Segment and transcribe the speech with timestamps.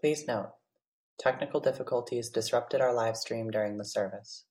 [0.00, 0.52] Please note,
[1.18, 4.46] technical difficulties disrupted our live stream during the service.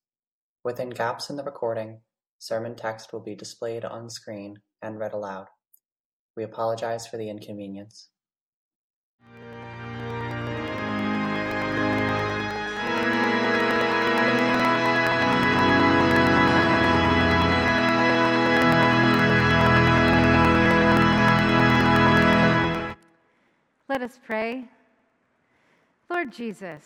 [0.63, 2.01] Within gaps in the recording,
[2.37, 5.47] sermon text will be displayed on screen and read aloud.
[6.37, 8.09] We apologize for the inconvenience.
[23.89, 24.69] Let us pray.
[26.09, 26.83] Lord Jesus,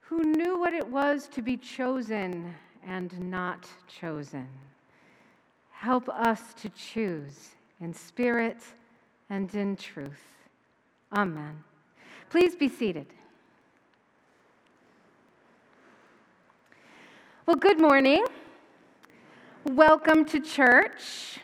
[0.00, 2.52] who knew what it was to be chosen
[2.84, 4.48] and not chosen,
[5.70, 8.58] help us to choose in spirit
[9.30, 10.24] and in truth.
[11.12, 11.62] Amen.
[12.30, 13.06] Please be seated.
[17.46, 18.24] Well, good morning.
[19.64, 21.38] Welcome to church.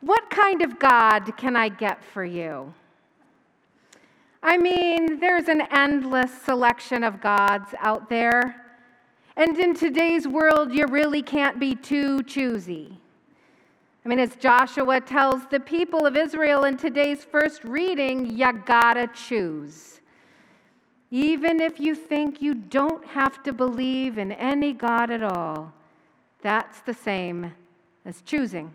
[0.00, 2.74] What kind of God can I get for you?
[4.48, 8.64] I mean, there's an endless selection of gods out there.
[9.36, 12.96] And in today's world, you really can't be too choosy.
[14.04, 19.08] I mean, as Joshua tells the people of Israel in today's first reading, you gotta
[19.08, 20.00] choose.
[21.10, 25.72] Even if you think you don't have to believe in any God at all,
[26.40, 27.52] that's the same
[28.04, 28.72] as choosing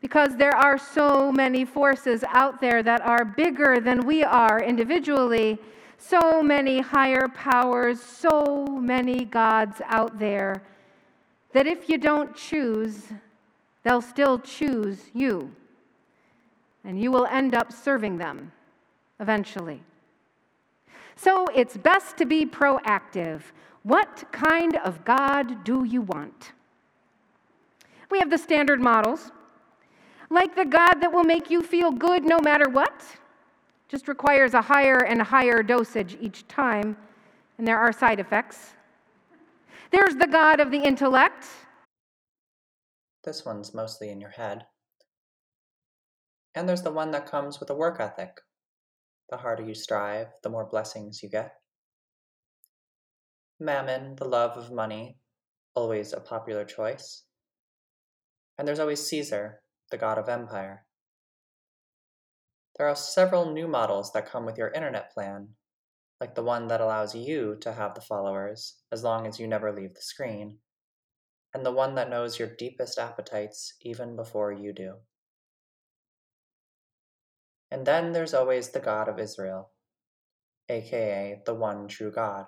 [0.00, 5.58] because there are so many forces out there that are bigger than we are individually,
[5.98, 10.62] so many higher powers, so many gods out there,
[11.52, 13.12] that if you don't choose,
[13.82, 15.54] they'll still choose you.
[16.84, 18.52] And you will end up serving them
[19.18, 19.82] eventually.
[21.14, 23.42] So it's best to be proactive.
[23.82, 26.52] What kind of God do you want?
[28.10, 29.30] We have the standard models
[30.30, 33.02] like the God that will make you feel good no matter what.
[33.88, 36.96] Just requires a higher and higher dosage each time,
[37.58, 38.74] and there are side effects.
[39.90, 41.46] There's the God of the intellect.
[43.24, 44.66] This one's mostly in your head.
[46.54, 48.40] And there's the one that comes with a work ethic.
[49.28, 51.54] The harder you strive, the more blessings you get.
[53.58, 55.18] Mammon, the love of money,
[55.74, 57.24] always a popular choice.
[58.58, 59.60] And there's always Caesar,
[59.90, 60.86] the god of empire.
[62.76, 65.48] There are several new models that come with your internet plan,
[66.20, 69.72] like the one that allows you to have the followers as long as you never
[69.72, 70.58] leave the screen,
[71.52, 74.94] and the one that knows your deepest appetites even before you do.
[77.70, 79.70] And then there's always the God of Israel,
[80.68, 82.46] aka the one true God.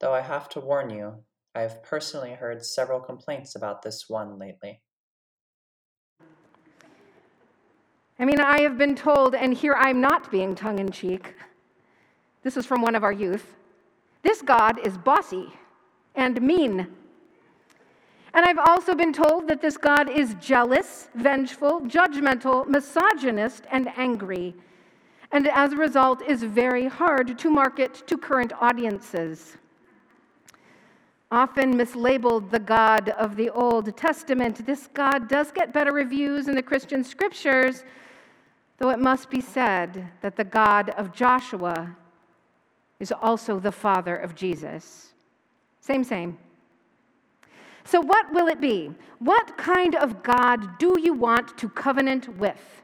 [0.00, 1.24] Though I have to warn you,
[1.54, 4.82] I have personally heard several complaints about this one lately.
[8.20, 11.34] I mean, I have been told, and here I'm not being tongue in cheek.
[12.42, 13.54] This is from one of our youth.
[14.20, 15.54] This God is bossy
[16.14, 16.86] and mean.
[18.34, 24.54] And I've also been told that this God is jealous, vengeful, judgmental, misogynist, and angry.
[25.32, 29.56] And as a result, is very hard to market to current audiences.
[31.32, 36.54] Often mislabeled the God of the Old Testament, this God does get better reviews in
[36.54, 37.82] the Christian scriptures
[38.80, 41.94] Though it must be said that the God of Joshua
[42.98, 45.12] is also the father of Jesus.
[45.82, 46.38] Same, same.
[47.84, 48.90] So, what will it be?
[49.18, 52.82] What kind of God do you want to covenant with?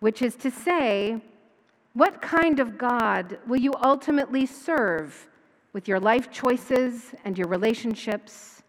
[0.00, 1.18] Which is to say,
[1.94, 5.30] what kind of God will you ultimately serve
[5.72, 8.62] with your life choices and your relationships,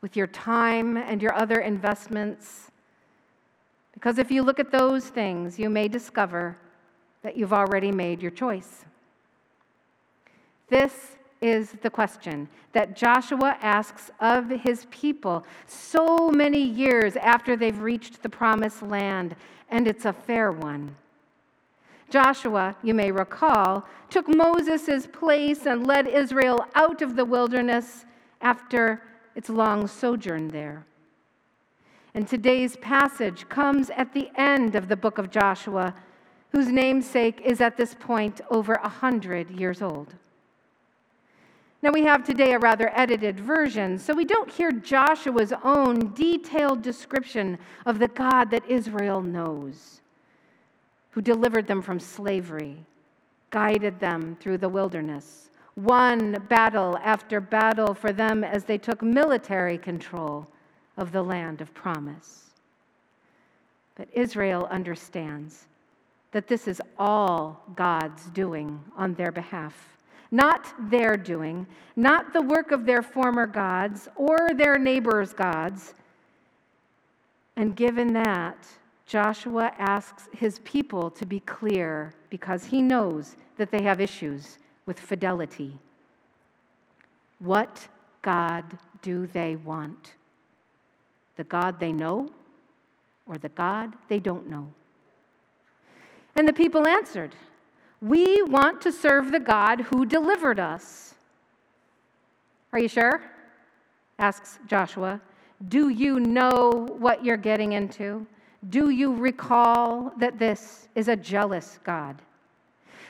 [0.00, 2.70] with your time and your other investments?
[3.96, 6.58] Because if you look at those things, you may discover
[7.22, 8.84] that you've already made your choice.
[10.68, 17.80] This is the question that Joshua asks of his people so many years after they've
[17.80, 19.34] reached the promised land,
[19.70, 20.94] and it's a fair one.
[22.10, 28.04] Joshua, you may recall, took Moses' place and led Israel out of the wilderness
[28.42, 29.02] after
[29.34, 30.84] its long sojourn there.
[32.16, 35.94] And today's passage comes at the end of the book of Joshua,
[36.50, 40.14] whose namesake is at this point over a hundred years old.
[41.82, 46.80] Now, we have today a rather edited version, so we don't hear Joshua's own detailed
[46.80, 50.00] description of the God that Israel knows,
[51.10, 52.78] who delivered them from slavery,
[53.50, 59.76] guided them through the wilderness, won battle after battle for them as they took military
[59.76, 60.48] control
[60.96, 62.50] of the land of promise.
[63.96, 65.66] But Israel understands
[66.32, 69.96] that this is all God's doing on their behalf.
[70.30, 75.94] Not their doing, not the work of their former gods or their neighbors' gods.
[77.56, 78.66] And given that,
[79.06, 84.98] Joshua asks his people to be clear because he knows that they have issues with
[84.98, 85.78] fidelity.
[87.38, 87.88] What
[88.22, 88.64] God
[89.00, 90.14] do they want?
[91.36, 92.30] The God they know
[93.26, 94.72] or the God they don't know?
[96.34, 97.34] And the people answered,
[98.00, 101.14] We want to serve the God who delivered us.
[102.72, 103.22] Are you sure?
[104.18, 105.20] asks Joshua.
[105.68, 108.26] Do you know what you're getting into?
[108.68, 112.20] Do you recall that this is a jealous God?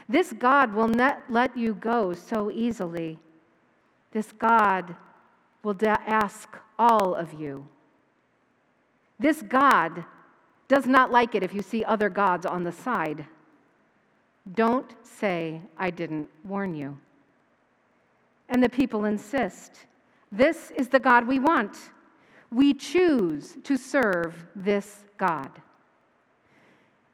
[0.09, 3.19] This God will not let you go so easily.
[4.13, 4.95] This God
[5.63, 7.67] will ask all of you.
[9.19, 10.05] This God
[10.69, 13.27] does not like it if you see other gods on the side.
[14.55, 16.99] Don't say, I didn't warn you.
[18.49, 19.87] And the people insist
[20.31, 21.77] this is the God we want.
[22.51, 25.51] We choose to serve this God.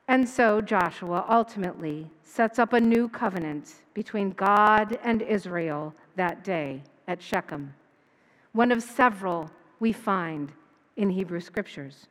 [0.08, 6.82] And so Joshua ultimately sets up a new covenant between God and Israel that day
[7.06, 7.74] at Shechem,
[8.52, 9.50] one of several
[9.80, 10.52] we find
[10.96, 12.06] in Hebrew scriptures.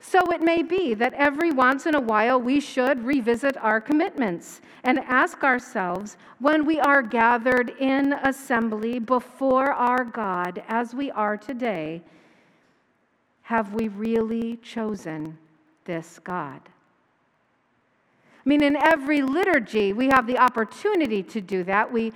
[0.00, 4.60] So it may be that every once in a while we should revisit our commitments
[4.84, 11.36] and ask ourselves when we are gathered in assembly before our God as we are
[11.36, 12.02] today,
[13.42, 15.38] have we really chosen
[15.86, 16.60] this God?
[18.44, 21.92] I mean, in every liturgy, we have the opportunity to do that.
[21.92, 22.12] We,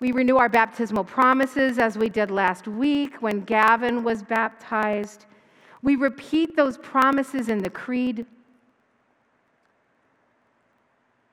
[0.00, 5.26] we renew our baptismal promises as we did last week when Gavin was baptized.
[5.82, 8.24] We repeat those promises in the creed.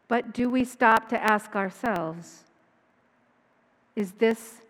[0.10, 2.44] But do we stop to ask ourselves,
[3.96, 4.62] is this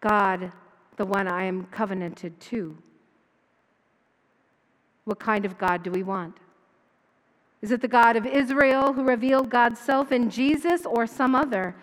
[0.00, 0.52] God
[0.96, 2.76] the one I am covenanted to?
[5.04, 6.36] What kind of God do we want?
[7.62, 11.76] Is it the God of Israel who revealed God's self in Jesus or some other?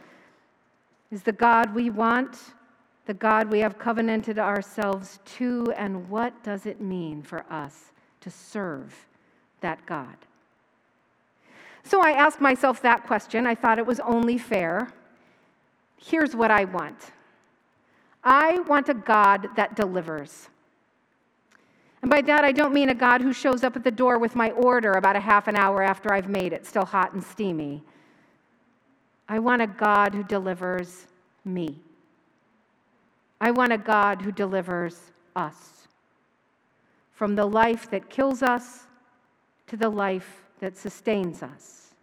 [1.11, 2.37] Is the God we want
[3.07, 8.29] the God we have covenanted ourselves to, and what does it mean for us to
[8.29, 9.07] serve
[9.61, 10.15] that God?
[11.83, 13.47] So I asked myself that question.
[13.47, 14.91] I thought it was only fair.
[15.95, 17.11] Here's what I want
[18.23, 20.49] I want a God that delivers.
[22.01, 24.35] And by that, I don't mean a God who shows up at the door with
[24.35, 27.83] my order about a half an hour after I've made it, still hot and steamy.
[29.29, 31.07] I want a God who delivers
[31.43, 31.79] me.
[33.39, 34.99] I want a God who delivers
[35.35, 35.87] us
[37.13, 38.87] from the life that kills us
[39.67, 41.93] to the life that sustains us.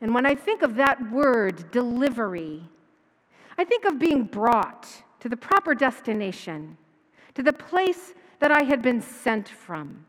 [0.00, 2.62] And when I think of that word, delivery,
[3.58, 4.86] I think of being brought
[5.20, 6.76] to the proper destination,
[7.34, 10.04] to the place that I had been sent from,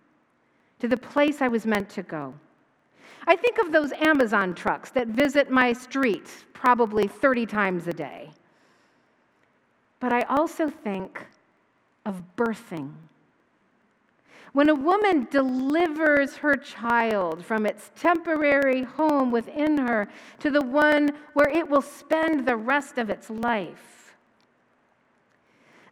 [0.80, 2.34] to the place I was meant to go.
[3.30, 8.32] I think of those Amazon trucks that visit my street probably 30 times a day.
[10.00, 11.26] But I also think
[12.06, 12.94] of birthing.
[14.54, 20.08] When a woman delivers her child from its temporary home within her
[20.40, 24.16] to the one where it will spend the rest of its life.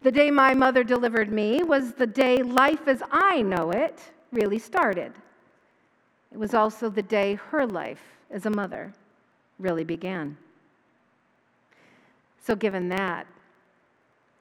[0.01, 3.99] The day my mother delivered me was the day life as I know it
[4.31, 5.11] really started.
[6.35, 8.91] It was also the day her life as a mother
[9.57, 10.35] really began.
[12.43, 13.25] So, given that,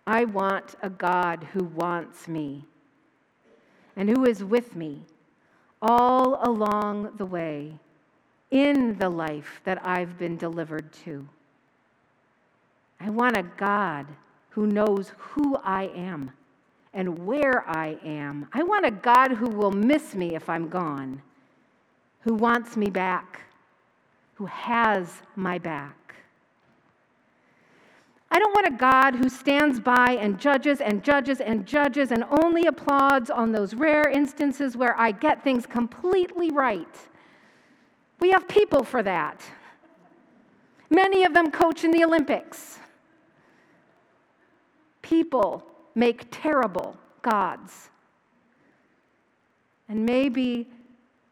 [0.04, 2.64] I want a God who wants me
[3.94, 5.02] and who is with me
[5.80, 7.78] all along the way
[8.50, 11.24] in the life that I've been delivered to.
[12.98, 14.08] I want a God
[14.50, 16.32] who knows who I am
[16.92, 18.48] and where I am.
[18.52, 21.22] I want a God who will miss me if I'm gone,
[22.24, 23.42] who wants me back,
[24.34, 26.14] who has my back.
[28.30, 32.24] I don't want a God who stands by and judges and judges and judges and
[32.42, 36.96] only applauds on those rare instances where I get things completely right.
[38.20, 39.40] We have people for that.
[40.90, 42.78] Many of them coach in the Olympics.
[45.02, 45.64] People
[45.94, 47.90] make terrible gods.
[49.88, 50.68] And maybe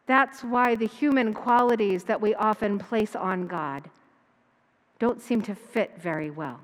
[0.05, 3.89] that's why the human qualities that we often place on God
[4.99, 6.59] don't seem to fit very well.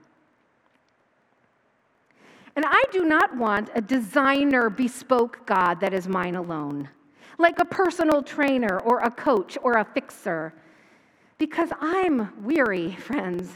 [2.56, 6.90] And I do not want a designer bespoke God that is mine alone.
[7.38, 10.54] like a personal trainer or a coach or a fixer.
[11.38, 13.50] Because I'm weary, friends,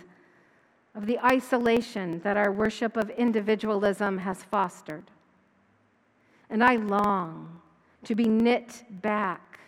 [0.96, 5.04] of the isolation that our worship of individualism has fostered.
[6.50, 7.62] And I long
[8.06, 9.60] to be knit back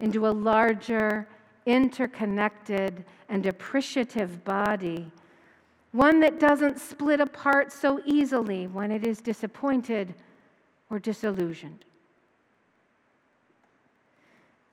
[0.00, 1.26] into a larger,
[1.64, 5.10] interconnected, and appreciative body,
[5.92, 10.14] one that doesn't split apart so easily when it is disappointed
[10.90, 11.84] or disillusioned.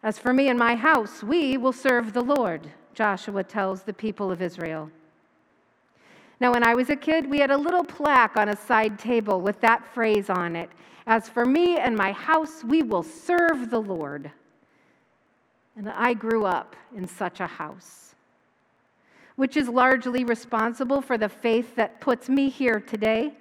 [0.03, 4.31] As for me and my house, we will serve the Lord, Joshua tells the people
[4.31, 4.91] of Israel.
[6.41, 9.39] Now, when I was a kid, we had a little plaque on a side table
[9.39, 10.69] with that phrase on it
[11.07, 14.29] As for me and my house, we will serve the Lord.
[15.75, 18.15] And I grew up in such a house,
[19.35, 23.33] which is largely responsible for the faith that puts me here today.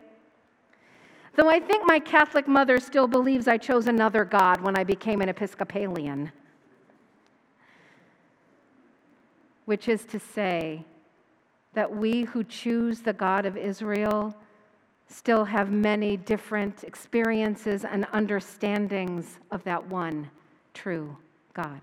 [1.36, 5.20] Though I think my Catholic mother still believes I chose another God when I became
[5.20, 6.32] an Episcopalian.
[9.64, 10.84] Which is to say,
[11.74, 14.34] that we who choose the God of Israel
[15.08, 20.30] still have many different experiences and understandings of that one
[20.74, 21.16] true
[21.54, 21.80] God.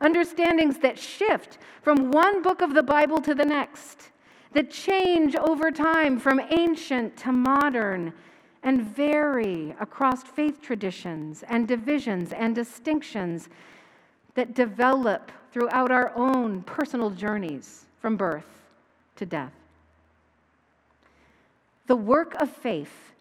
[0.00, 4.10] Understandings that shift from one book of the Bible to the next,
[4.52, 8.12] that change over time from ancient to modern,
[8.62, 13.48] and vary across faith traditions and divisions and distinctions
[14.34, 18.46] that develop throughout our own personal journeys from birth
[19.16, 19.52] to death.
[21.86, 23.12] The work of faith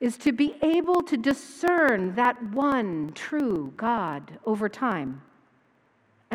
[0.00, 5.22] is to be able to discern that one true God over time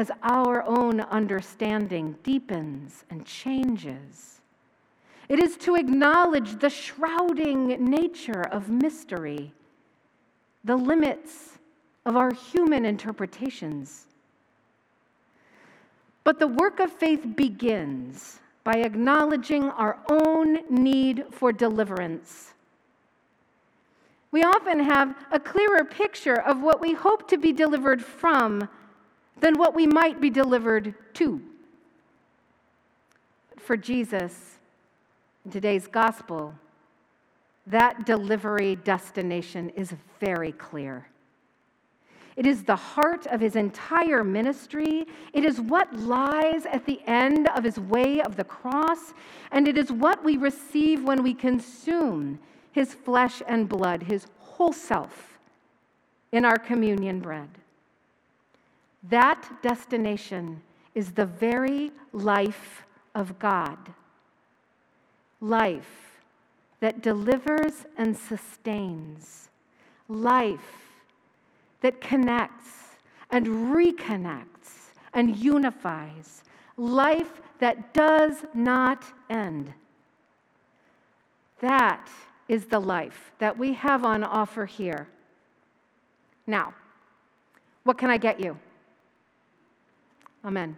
[0.01, 4.41] as our own understanding deepens and changes.
[5.29, 9.53] It is to acknowledge the shrouding nature of mystery,
[10.63, 11.59] the limits
[12.07, 14.07] of our human interpretations.
[16.23, 22.55] But the work of faith begins by acknowledging our own need for deliverance.
[24.31, 28.67] We often have a clearer picture of what we hope to be delivered from
[29.41, 31.41] than what we might be delivered to.
[33.57, 34.57] For Jesus,
[35.43, 36.53] in today's gospel,
[37.67, 41.07] that delivery destination is very clear.
[42.35, 45.05] It is the heart of his entire ministry.
[45.33, 49.13] It is what lies at the end of his way of the cross.
[49.51, 52.39] And it is what we receive when we consume
[52.71, 55.39] his flesh and blood, his whole self,
[56.31, 57.49] in our communion bread.
[59.09, 60.61] That destination
[60.93, 62.83] is the very life
[63.15, 63.77] of God.
[65.39, 66.19] Life
[66.79, 69.49] that delivers and sustains.
[70.07, 70.81] Life
[71.81, 72.97] that connects
[73.31, 76.43] and reconnects and unifies,
[76.77, 79.73] life that does not end.
[81.59, 82.09] That
[82.47, 85.07] is the life that we have on offer here.
[86.47, 86.73] Now,
[87.83, 88.57] what can I get you?
[90.43, 90.75] Amen.